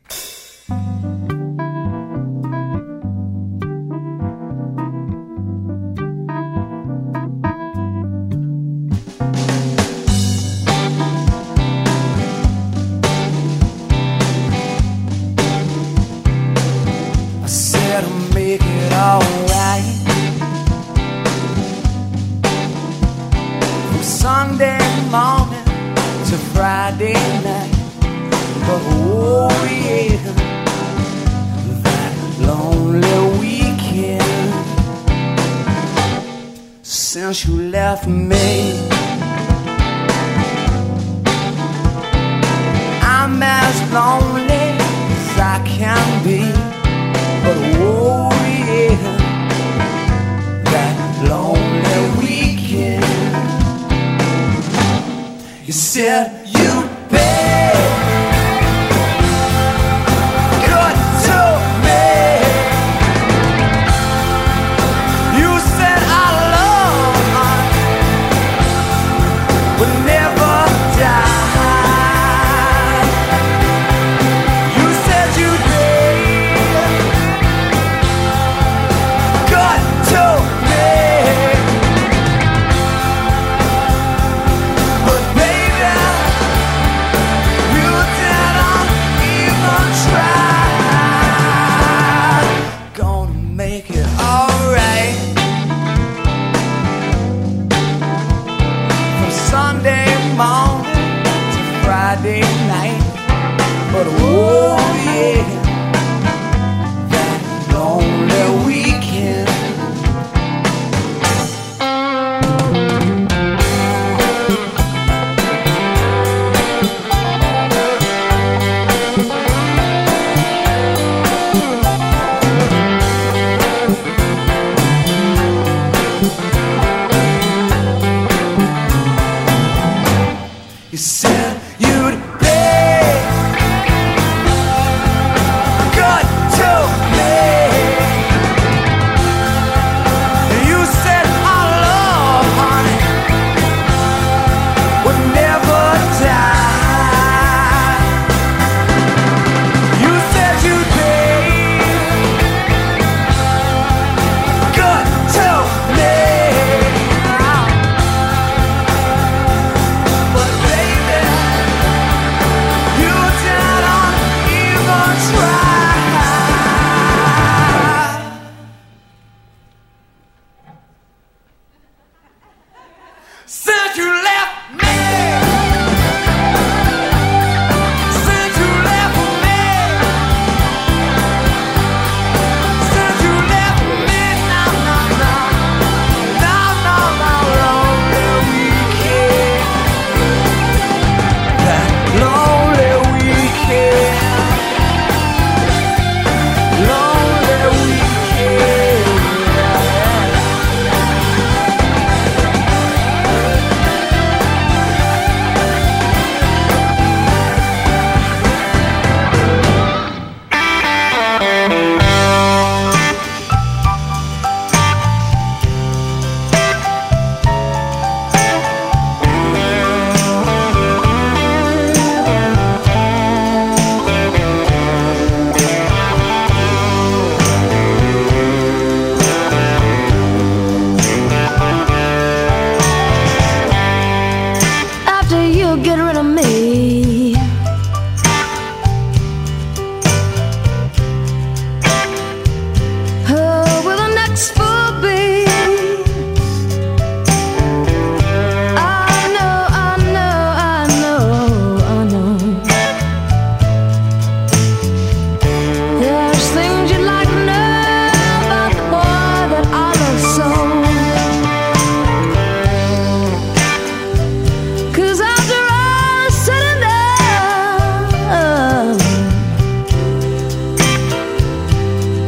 You 38.08 38.14
left 38.28 38.39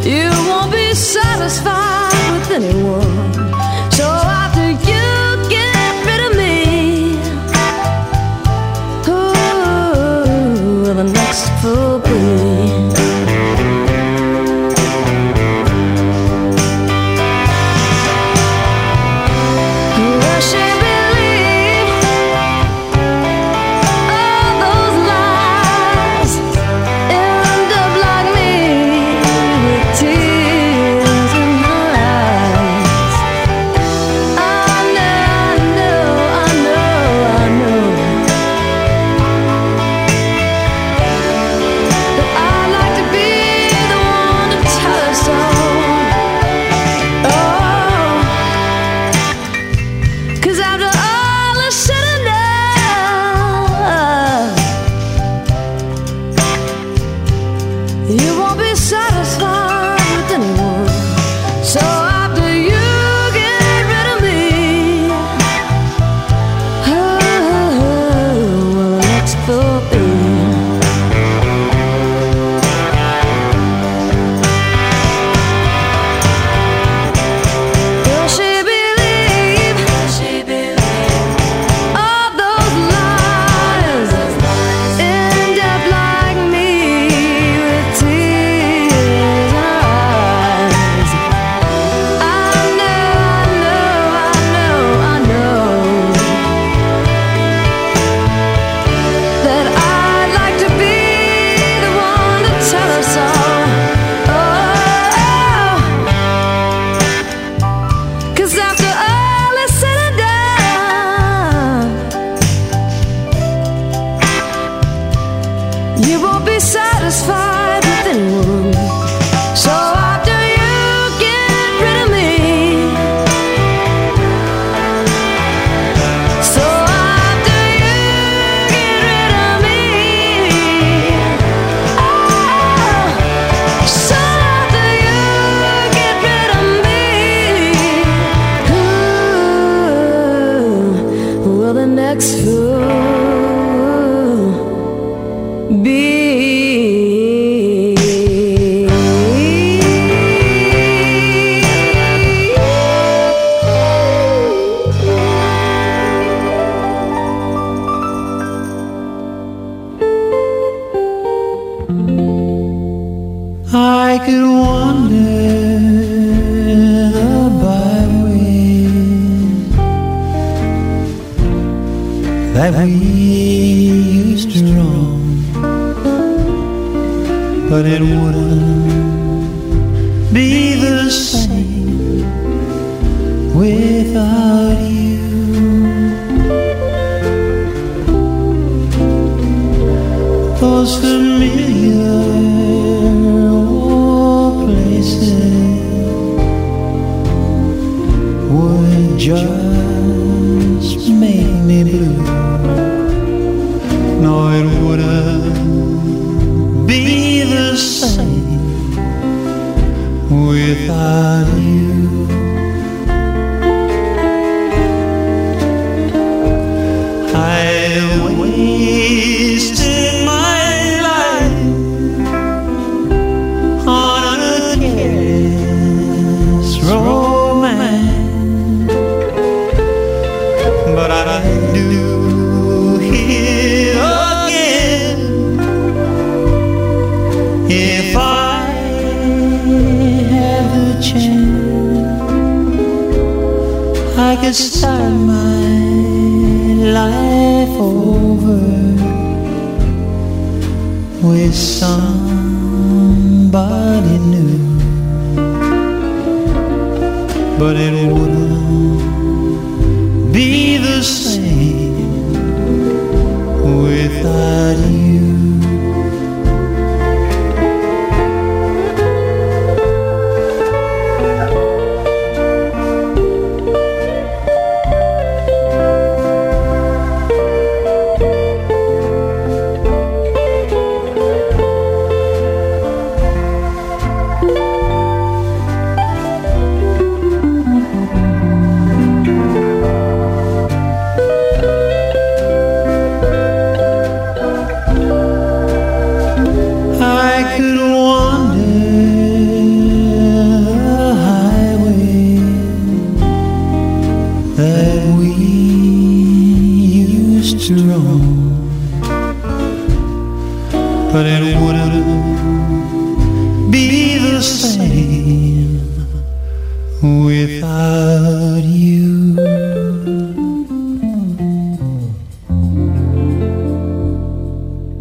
You 0.04 0.30
won't 0.47 0.72
be 0.72 0.95
satisfied. 0.95 1.80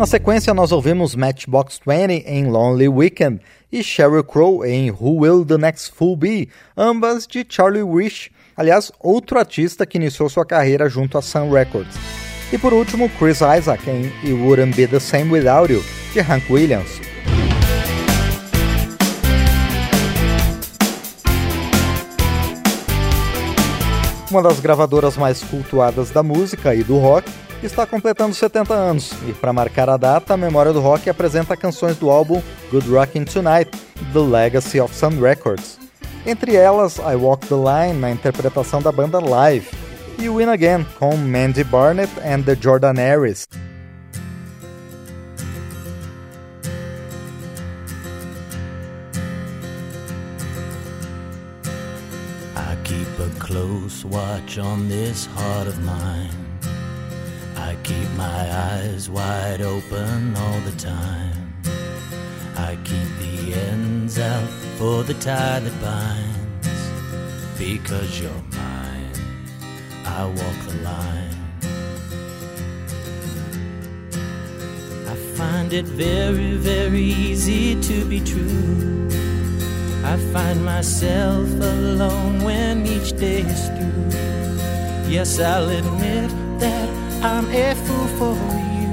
Na 0.01 0.07
sequência, 0.07 0.55
nós 0.55 0.73
ouvimos 0.73 1.15
Matchbox 1.15 1.79
20 1.87 2.25
em 2.27 2.47
Lonely 2.47 2.89
Weekend 2.89 3.39
e 3.71 3.85
Sheryl 3.85 4.25
Crow 4.25 4.65
em 4.65 4.91
Who 4.91 5.19
Will 5.19 5.45
the 5.45 5.59
Next 5.59 5.93
Fool 5.93 6.17
Be, 6.17 6.49
ambas 6.75 7.27
de 7.27 7.45
Charlie 7.47 7.83
Wish, 7.83 8.31
aliás, 8.57 8.91
outro 8.99 9.39
artista 9.39 9.85
que 9.85 9.99
iniciou 9.99 10.31
sua 10.31 10.47
carreira 10.47 10.89
junto 10.89 11.19
a 11.19 11.21
Sun 11.21 11.51
Records. 11.51 11.95
E 12.51 12.57
por 12.57 12.73
último, 12.73 13.11
Chris 13.19 13.41
Isaac 13.43 13.91
em 13.91 14.07
It 14.25 14.33
Wouldn't 14.33 14.75
Be 14.75 14.87
the 14.87 14.99
Same 14.99 15.31
Without 15.31 15.71
You, 15.71 15.85
de 16.15 16.21
Hank 16.21 16.51
Williams. 16.51 16.99
Uma 24.31 24.43
das 24.43 24.61
gravadoras 24.61 25.19
mais 25.19 25.45
cultuadas 25.45 26.11
da 26.11 26.23
música 26.23 26.75
e 26.75 26.83
do 26.83 26.97
rock, 26.97 27.31
está 27.67 27.87
completando 27.87 28.35
70 28.35 28.73
anos 28.73 29.13
e, 29.29 29.33
para 29.33 29.53
marcar 29.53 29.91
a 29.91 29.97
data, 29.97 30.35
a 30.35 30.37
Memória 30.37 30.73
do 30.73 30.81
Rock 30.81 31.11
apresenta 31.11 31.57
canções 31.57 31.97
do 31.97 32.11
álbum 32.11 32.43
Good 32.71 32.89
Rockin' 32.89 33.25
Tonight, 33.25 33.71
The 34.13 34.19
Legacy 34.19 34.81
of 34.81 34.95
Sun 34.95 35.21
Records. 35.21 35.79
Entre 36.27 36.55
elas, 36.55 36.99
I 36.99 37.17
Walk 37.17 37.47
the 37.47 37.55
Line, 37.55 37.99
na 37.99 38.11
interpretação 38.11 38.81
da 38.81 38.91
banda 38.91 39.19
live, 39.19 39.69
e 40.19 40.29
Win 40.29 40.49
Again, 40.49 40.87
com 40.99 41.17
Mandy 41.17 41.65
Barnett 41.65 42.13
and 42.21 42.43
the 42.45 42.55
Jordanaires. 42.55 43.47
I 52.55 52.77
keep 52.85 53.09
a 53.19 53.31
close 53.39 54.05
watch 54.05 54.59
on 54.59 54.89
this 54.89 55.27
heart 55.27 55.69
of 55.69 55.79
mine. 55.83 56.50
I 57.69 57.77
keep 57.83 58.09
my 58.17 58.43
eyes 58.71 59.11
wide 59.11 59.61
open 59.61 60.35
all 60.37 60.61
the 60.61 60.77
time. 60.79 61.55
I 62.57 62.77
keep 62.85 63.11
the 63.25 63.55
ends 63.55 64.19
out 64.19 64.49
for 64.79 65.03
the 65.03 65.15
tie 65.15 65.61
that 65.61 65.77
binds. 65.81 66.83
Because 67.59 68.21
you're 68.21 68.45
mine, 68.61 69.19
I 70.05 70.25
walk 70.25 70.59
the 70.69 70.77
line. 70.91 71.41
I 75.13 75.15
find 75.39 75.73
it 75.73 75.85
very, 75.85 76.53
very 76.57 77.09
easy 77.29 77.81
to 77.89 78.05
be 78.07 78.21
true. 78.21 79.09
I 80.13 80.17
find 80.33 80.65
myself 80.65 81.49
alone 81.49 82.43
when 82.43 82.87
each 82.87 83.11
day 83.13 83.43
is 83.43 83.63
through. 83.69 85.11
Yes, 85.11 85.39
I'll 85.39 85.69
admit 85.69 86.31
that 86.61 87.10
I'm 87.23 87.51
a 87.51 87.75
fool 87.75 88.07
for 88.17 88.35
you 88.79 88.93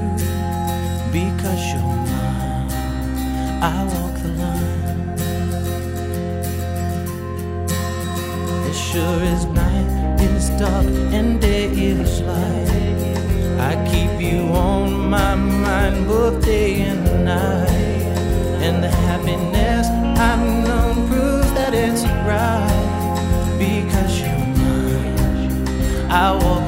because 1.10 1.72
you're 1.72 1.80
mine. 1.80 2.70
I 3.62 3.84
walk 3.84 4.14
the 4.20 4.28
line. 4.28 5.18
As 8.68 8.78
sure 8.78 9.22
as 9.32 9.46
night 9.46 10.20
is 10.20 10.50
dark 10.60 10.84
and 11.16 11.40
day 11.40 11.70
is 11.70 12.20
light, 12.20 12.68
I 13.58 13.72
keep 13.90 14.20
you 14.20 14.40
on 14.52 15.08
my 15.08 15.34
mind 15.34 16.06
both 16.06 16.44
day 16.44 16.82
and 16.82 17.24
night. 17.24 17.68
And 18.60 18.84
the 18.84 18.90
happiness 18.90 19.86
I've 20.20 20.66
known 20.66 21.08
proves 21.08 21.50
that 21.54 21.72
it's 21.72 22.02
right 22.28 23.56
because 23.58 24.20
you're 24.20 24.46
mine. 24.58 26.10
I 26.10 26.32
walk 26.32 26.67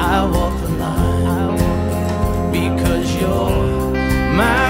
I 0.00 0.24
walk 0.24 0.60
the 0.60 0.68
line 0.68 2.52
because 2.52 3.14
you're 3.20 3.94
my. 4.36 4.67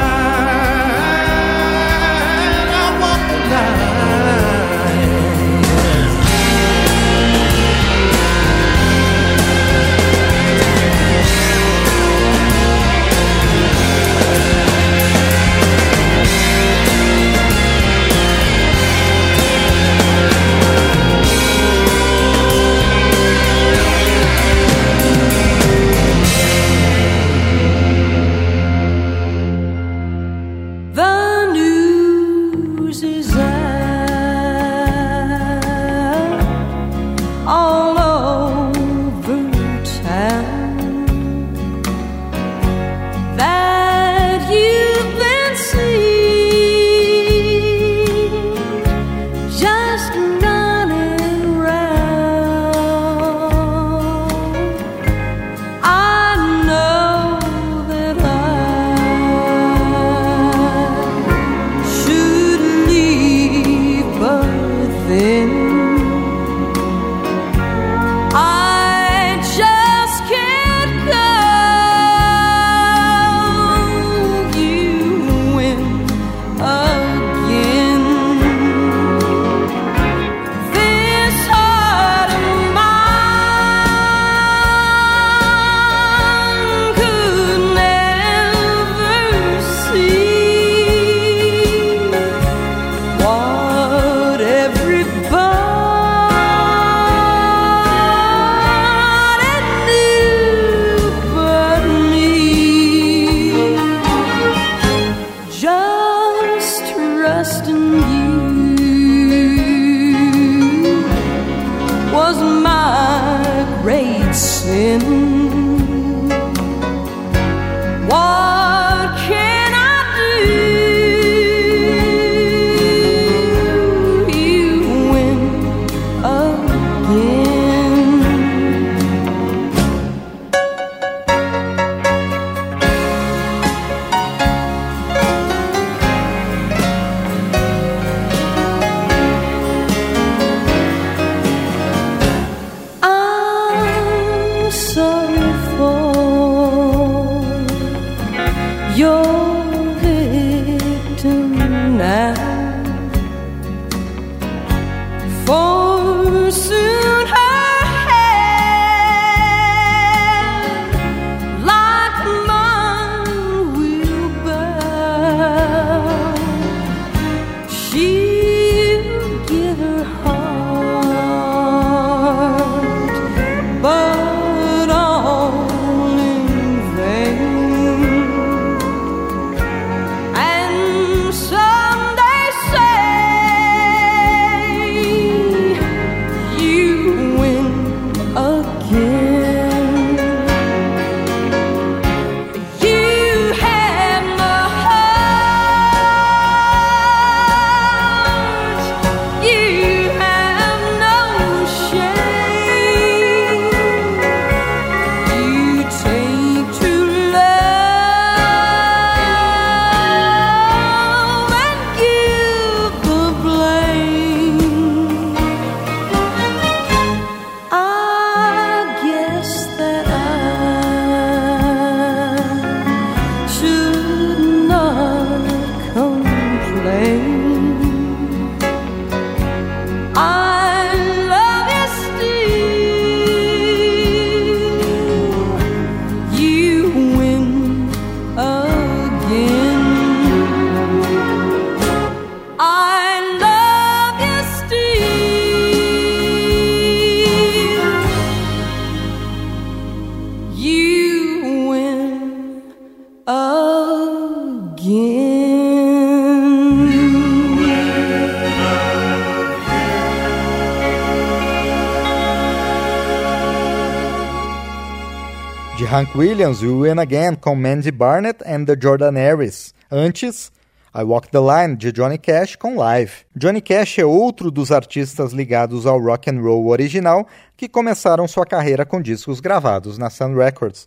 Hank 265.99 266.15
Williams, 266.15 266.63
We 266.63 266.69
Win 266.69 267.01
Again 267.01 267.35
com 267.35 267.57
Mandy 267.57 267.91
Barnett 267.91 268.41
and 268.47 268.67
the 268.67 268.77
Jordanaires. 268.77 269.75
Antes, 269.91 270.53
I 270.95 271.03
Walk 271.03 271.29
the 271.33 271.41
Line 271.41 271.75
de 271.75 271.91
Johnny 271.91 272.19
Cash 272.19 272.55
com 272.55 272.77
Live. 272.77 273.25
Johnny 273.35 273.61
Cash 273.61 273.99
é 273.99 274.07
outro 274.07 274.49
dos 274.53 274.71
artistas 274.71 275.33
ligados 275.33 275.87
ao 275.87 275.99
rock 275.99 276.31
and 276.31 276.41
roll 276.41 276.69
original 276.69 277.27
que 277.57 277.69
começaram 277.69 278.29
sua 278.29 278.47
carreira 278.47 278.87
com 278.87 279.03
discos 279.03 279.41
gravados 279.41 279.99
na 279.99 280.09
Sun 280.09 280.37
Records. 280.37 280.87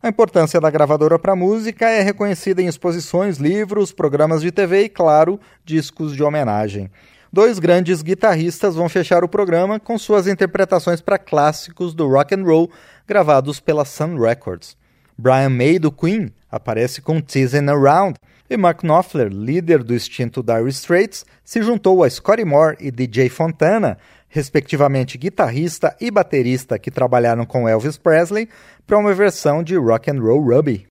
A 0.00 0.08
importância 0.08 0.60
da 0.60 0.70
gravadora 0.70 1.18
para 1.18 1.32
a 1.32 1.36
música 1.36 1.90
é 1.90 2.00
reconhecida 2.00 2.62
em 2.62 2.68
exposições, 2.68 3.38
livros, 3.38 3.90
programas 3.90 4.40
de 4.40 4.52
TV 4.52 4.84
e, 4.84 4.88
claro, 4.88 5.40
discos 5.64 6.14
de 6.14 6.22
homenagem. 6.22 6.88
Dois 7.34 7.58
grandes 7.58 8.02
guitarristas 8.02 8.76
vão 8.76 8.88
fechar 8.88 9.24
o 9.24 9.28
programa 9.28 9.80
com 9.80 9.98
suas 9.98 10.28
interpretações 10.28 11.00
para 11.00 11.18
clássicos 11.18 11.92
do 11.92 12.08
rock 12.08 12.32
and 12.32 12.44
roll 12.44 12.70
gravados 13.06 13.60
pela 13.60 13.84
Sun 13.84 14.18
Records. 14.18 14.76
Brian 15.16 15.50
May 15.50 15.78
do 15.78 15.92
Queen 15.92 16.32
aparece 16.50 17.00
com 17.00 17.20
Teasing 17.20 17.68
Around 17.68 18.18
e 18.50 18.56
Mark 18.56 18.82
Knopfler, 18.82 19.28
líder 19.28 19.82
do 19.82 19.94
extinto 19.94 20.42
Dire 20.42 20.68
Straits, 20.68 21.24
se 21.44 21.62
juntou 21.62 22.02
a 22.02 22.10
Scotty 22.10 22.44
Moore 22.44 22.76
e 22.80 22.90
DJ 22.90 23.28
Fontana 23.28 23.98
respectivamente 24.34 25.16
guitarrista 25.16 25.96
e 26.00 26.10
baterista 26.10 26.76
que 26.76 26.90
trabalharam 26.90 27.46
com 27.46 27.68
Elvis 27.68 27.96
Presley, 27.96 28.48
para 28.84 28.98
uma 28.98 29.14
versão 29.14 29.62
de 29.62 29.76
Rock 29.76 30.10
and 30.10 30.20
Roll 30.20 30.42
Ruby. 30.42 30.86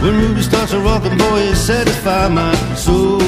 When 0.00 0.18
Ruby 0.18 0.40
starts 0.40 0.72
a 0.72 0.80
rockin', 0.80 1.18
boy, 1.18 1.40
it 1.40 1.56
satisfy 1.56 2.28
my 2.28 2.54
soul. 2.74 3.18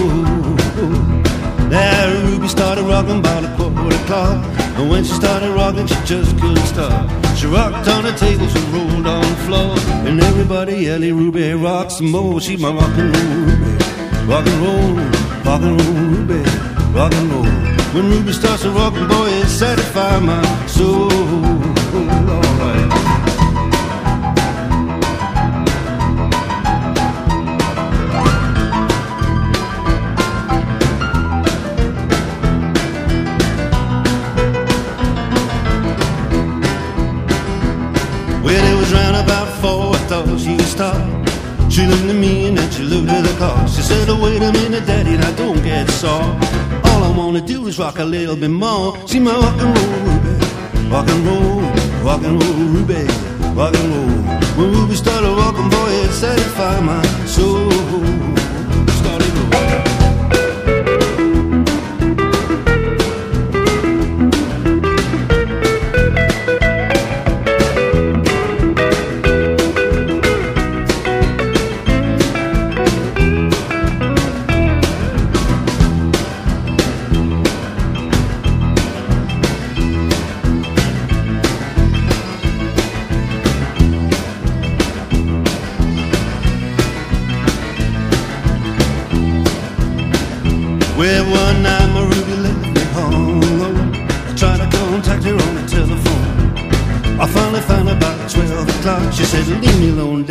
That 1.69 2.25
Ruby 2.25 2.49
started 2.49 2.85
rocking 2.85 3.19
about 3.19 3.45
a 3.45 3.55
quarter 3.57 4.05
clock. 4.07 4.43
And 4.79 4.89
when 4.89 5.05
she 5.05 5.13
started 5.13 5.51
rocking, 5.51 5.87
she 5.87 5.95
just 6.07 6.35
couldn't 6.41 6.65
stop. 6.65 7.11
She 7.37 7.47
rocked 7.47 7.89
on 7.89 8.05
the 8.05 8.13
table, 8.13 8.49
she 8.49 8.59
rolled 8.73 9.07
on 9.07 9.21
the 9.21 9.37
floor. 9.45 9.77
And 10.09 10.19
everybody 10.23 10.77
yelling, 10.77 11.15
Ruby, 11.15 11.53
rocks 11.53 11.99
some 11.99 12.11
more. 12.11 12.41
She's 12.41 12.59
my 12.59 12.73
rock 12.73 12.97
and 12.97 13.15
roll 13.15 13.35
Ruby. 13.45 13.85
Rock 14.33 14.47
and 14.47 14.63
roll, 14.65 14.95
rock 15.45 15.61
and 15.61 15.79
roll 15.79 16.05
Ruby. 16.05 16.72
Rock 16.95 17.15
and 17.15 17.33
roll. 17.33 17.45
When 17.95 18.11
Ruby 18.11 18.33
starts 18.35 18.65
to 18.65 18.71
rock, 18.71 18.93
boy, 18.93 19.29
it 19.29 19.49
satisfies 19.49 20.23
my 20.23 20.67
soul. 20.67 21.11
Alright. 21.11 22.89
Well, 38.45 38.65
it 38.71 38.77
was 38.79 38.93
round 38.93 39.17
about 39.17 39.49
four, 39.63 39.95
I 39.95 39.99
thought 40.09 40.29
She 41.71 41.87
looked 41.87 42.03
at 42.03 42.15
me 42.15 42.49
and 42.49 42.59
then 42.59 42.71
she 42.71 42.83
looked 42.83 43.09
at 43.09 43.23
the 43.23 43.35
car. 43.39 43.67
She 43.67 43.81
said, 43.81 44.11
oh, 44.11 44.23
wait 44.23 44.43
a 44.43 44.53
minute, 44.53 44.85
daddy, 44.85 45.17
now 45.17 45.33
don't 45.37 45.63
get 45.65 45.89
sore. 45.89 46.72
Wanna 47.23 47.41
do 47.41 47.69
is 47.69 47.79
rock 47.79 48.01
a 48.01 48.05
little 48.05 48.35
bit 48.35 48.51
more. 48.51 48.99
See 49.07 49.21
my 49.21 49.31
rock 49.31 49.57
and 49.61 49.79
roll 49.79 49.93
Ruby, 50.07 50.91
rock 50.91 51.09
and 51.09 51.25
roll, 51.25 51.61
rock 52.03 52.23
and 52.25 52.43
roll 52.43 52.67
Ruby, 52.75 53.05
rock 53.55 53.75
and 53.77 53.95
roll. 53.95 54.39
When 54.57 54.73
Ruby 54.73 54.97
started 54.97 55.31
rocking, 55.31 55.71
boy, 55.71 55.91
it 56.05 56.11
satisfied 56.11 56.85
my 56.85 57.01
soul. 57.27 58.42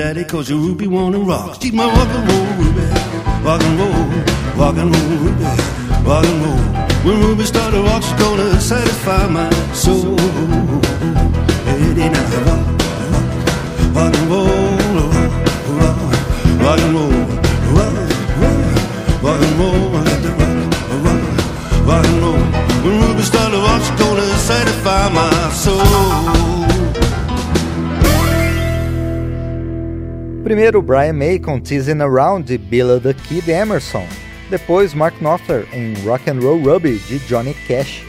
Daddy, 0.01 0.23
cause 0.25 0.49
your 0.49 0.59
Ruby 0.59 0.87
wanna 0.87 1.19
rock. 1.19 1.59
Keep 1.59 1.73
my 1.73 1.85
rock 1.85 2.09
and 2.17 2.25
roll, 2.29 2.45
Ruby. 2.59 2.85
Rock 3.45 3.61
and 3.61 3.79
roll, 3.79 4.01
rock 4.61 4.77
and 4.77 4.89
roll, 4.93 5.09
Ruby. 5.23 5.45
Rock 6.09 6.25
and 6.25 6.39
roll. 6.43 6.61
When 7.05 7.17
Ruby 7.21 7.45
started 7.45 7.81
rock, 7.81 8.01
she's 8.03 8.19
gonna 8.23 8.59
satisfy 8.59 9.27
my 9.27 9.49
soul. 9.73 10.17
Eddie, 11.71 12.09
now 12.09 12.25
rock, 12.47 12.65
rock, 13.13 13.27
rock 13.95 14.13
and 14.19 14.27
roll, 14.31 14.47
rock, 14.97 15.31
rock, 15.79 15.97
rock 16.63 16.79
and 16.85 16.93
roll, 16.95 17.15
rock, 17.77 17.93
rock, 18.41 18.57
rock 19.25 19.41
and 19.47 19.55
roll, 19.59 19.81
rock, 19.95 20.11
rock, 21.05 21.21
rock 21.89 22.05
and 22.09 22.17
roll. 22.23 22.43
When 22.83 22.93
Ruby 23.01 23.23
started 23.23 23.61
rock, 23.67 23.81
she's 23.81 23.99
gonna 23.99 24.30
satisfy 24.41 25.09
my. 25.13 25.31
Primeiro 30.43 30.81
Brian 30.81 31.13
May 31.13 31.39
com 31.39 31.59
Teasing 31.61 32.01
Around 32.01 32.45
de 32.45 32.57
Billa 32.57 32.99
the 32.99 33.13
Kid 33.13 33.49
Emerson, 33.49 34.05
depois 34.49 34.93
Mark 34.93 35.15
Knopfler 35.21 35.65
em 35.71 35.93
Rock 36.03 36.29
and 36.29 36.39
Roll 36.41 36.61
Ruby 36.61 36.97
de 36.97 37.19
Johnny 37.19 37.53
Cash. 37.67 38.03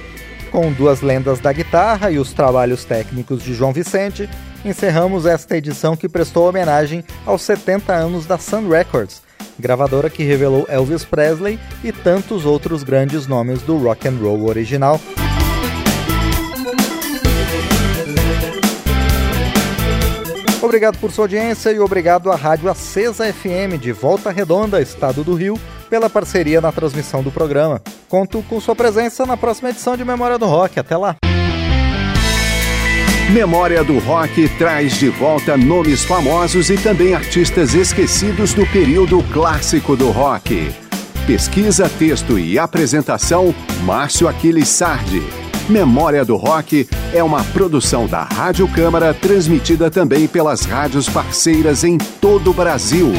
Com 0.50 0.72
duas 0.72 1.02
lendas 1.02 1.38
da 1.38 1.52
guitarra 1.52 2.10
e 2.10 2.18
os 2.18 2.32
trabalhos 2.32 2.84
técnicos 2.84 3.42
de 3.42 3.54
João 3.54 3.72
Vicente, 3.72 4.28
encerramos 4.64 5.24
esta 5.24 5.56
edição 5.56 5.96
que 5.96 6.08
prestou 6.08 6.48
homenagem 6.48 7.04
aos 7.24 7.42
70 7.42 7.92
anos 7.92 8.26
da 8.26 8.38
Sun 8.38 8.68
Records, 8.68 9.22
gravadora 9.58 10.10
que 10.10 10.24
revelou 10.24 10.66
Elvis 10.68 11.04
Presley 11.04 11.60
e 11.84 11.92
tantos 11.92 12.44
outros 12.44 12.82
grandes 12.82 13.26
nomes 13.26 13.62
do 13.62 13.78
rock 13.78 14.08
and 14.08 14.18
roll 14.20 14.48
original. 14.48 15.00
Obrigado 20.72 20.96
por 20.96 21.12
sua 21.12 21.24
audiência 21.24 21.70
e 21.70 21.78
obrigado 21.78 22.32
à 22.32 22.34
Rádio 22.34 22.70
Acesa 22.70 23.30
FM 23.30 23.78
de 23.78 23.92
Volta 23.92 24.30
Redonda, 24.30 24.80
Estado 24.80 25.22
do 25.22 25.34
Rio, 25.34 25.60
pela 25.90 26.08
parceria 26.08 26.62
na 26.62 26.72
transmissão 26.72 27.22
do 27.22 27.30
programa. 27.30 27.78
Conto 28.08 28.42
com 28.48 28.58
sua 28.58 28.74
presença 28.74 29.26
na 29.26 29.36
próxima 29.36 29.68
edição 29.68 29.98
de 29.98 30.02
Memória 30.02 30.38
do 30.38 30.46
Rock. 30.46 30.80
Até 30.80 30.96
lá! 30.96 31.16
Memória 33.34 33.84
do 33.84 33.98
Rock 33.98 34.48
traz 34.56 34.94
de 34.94 35.10
volta 35.10 35.58
nomes 35.58 36.04
famosos 36.04 36.70
e 36.70 36.78
também 36.78 37.12
artistas 37.12 37.74
esquecidos 37.74 38.54
do 38.54 38.66
período 38.68 39.22
clássico 39.24 39.94
do 39.94 40.10
rock. 40.10 40.72
Pesquisa, 41.26 41.86
texto 41.98 42.38
e 42.38 42.58
apresentação: 42.58 43.54
Márcio 43.84 44.26
Aquiles 44.26 44.70
Sardi. 44.70 45.41
Memória 45.68 46.24
do 46.24 46.36
Rock 46.36 46.88
é 47.14 47.22
uma 47.22 47.44
produção 47.44 48.06
da 48.06 48.24
Rádio 48.24 48.66
Câmara, 48.68 49.14
transmitida 49.14 49.90
também 49.90 50.26
pelas 50.26 50.64
rádios 50.64 51.08
parceiras 51.08 51.84
em 51.84 51.98
todo 51.98 52.50
o 52.50 52.54
Brasil. 52.54 53.12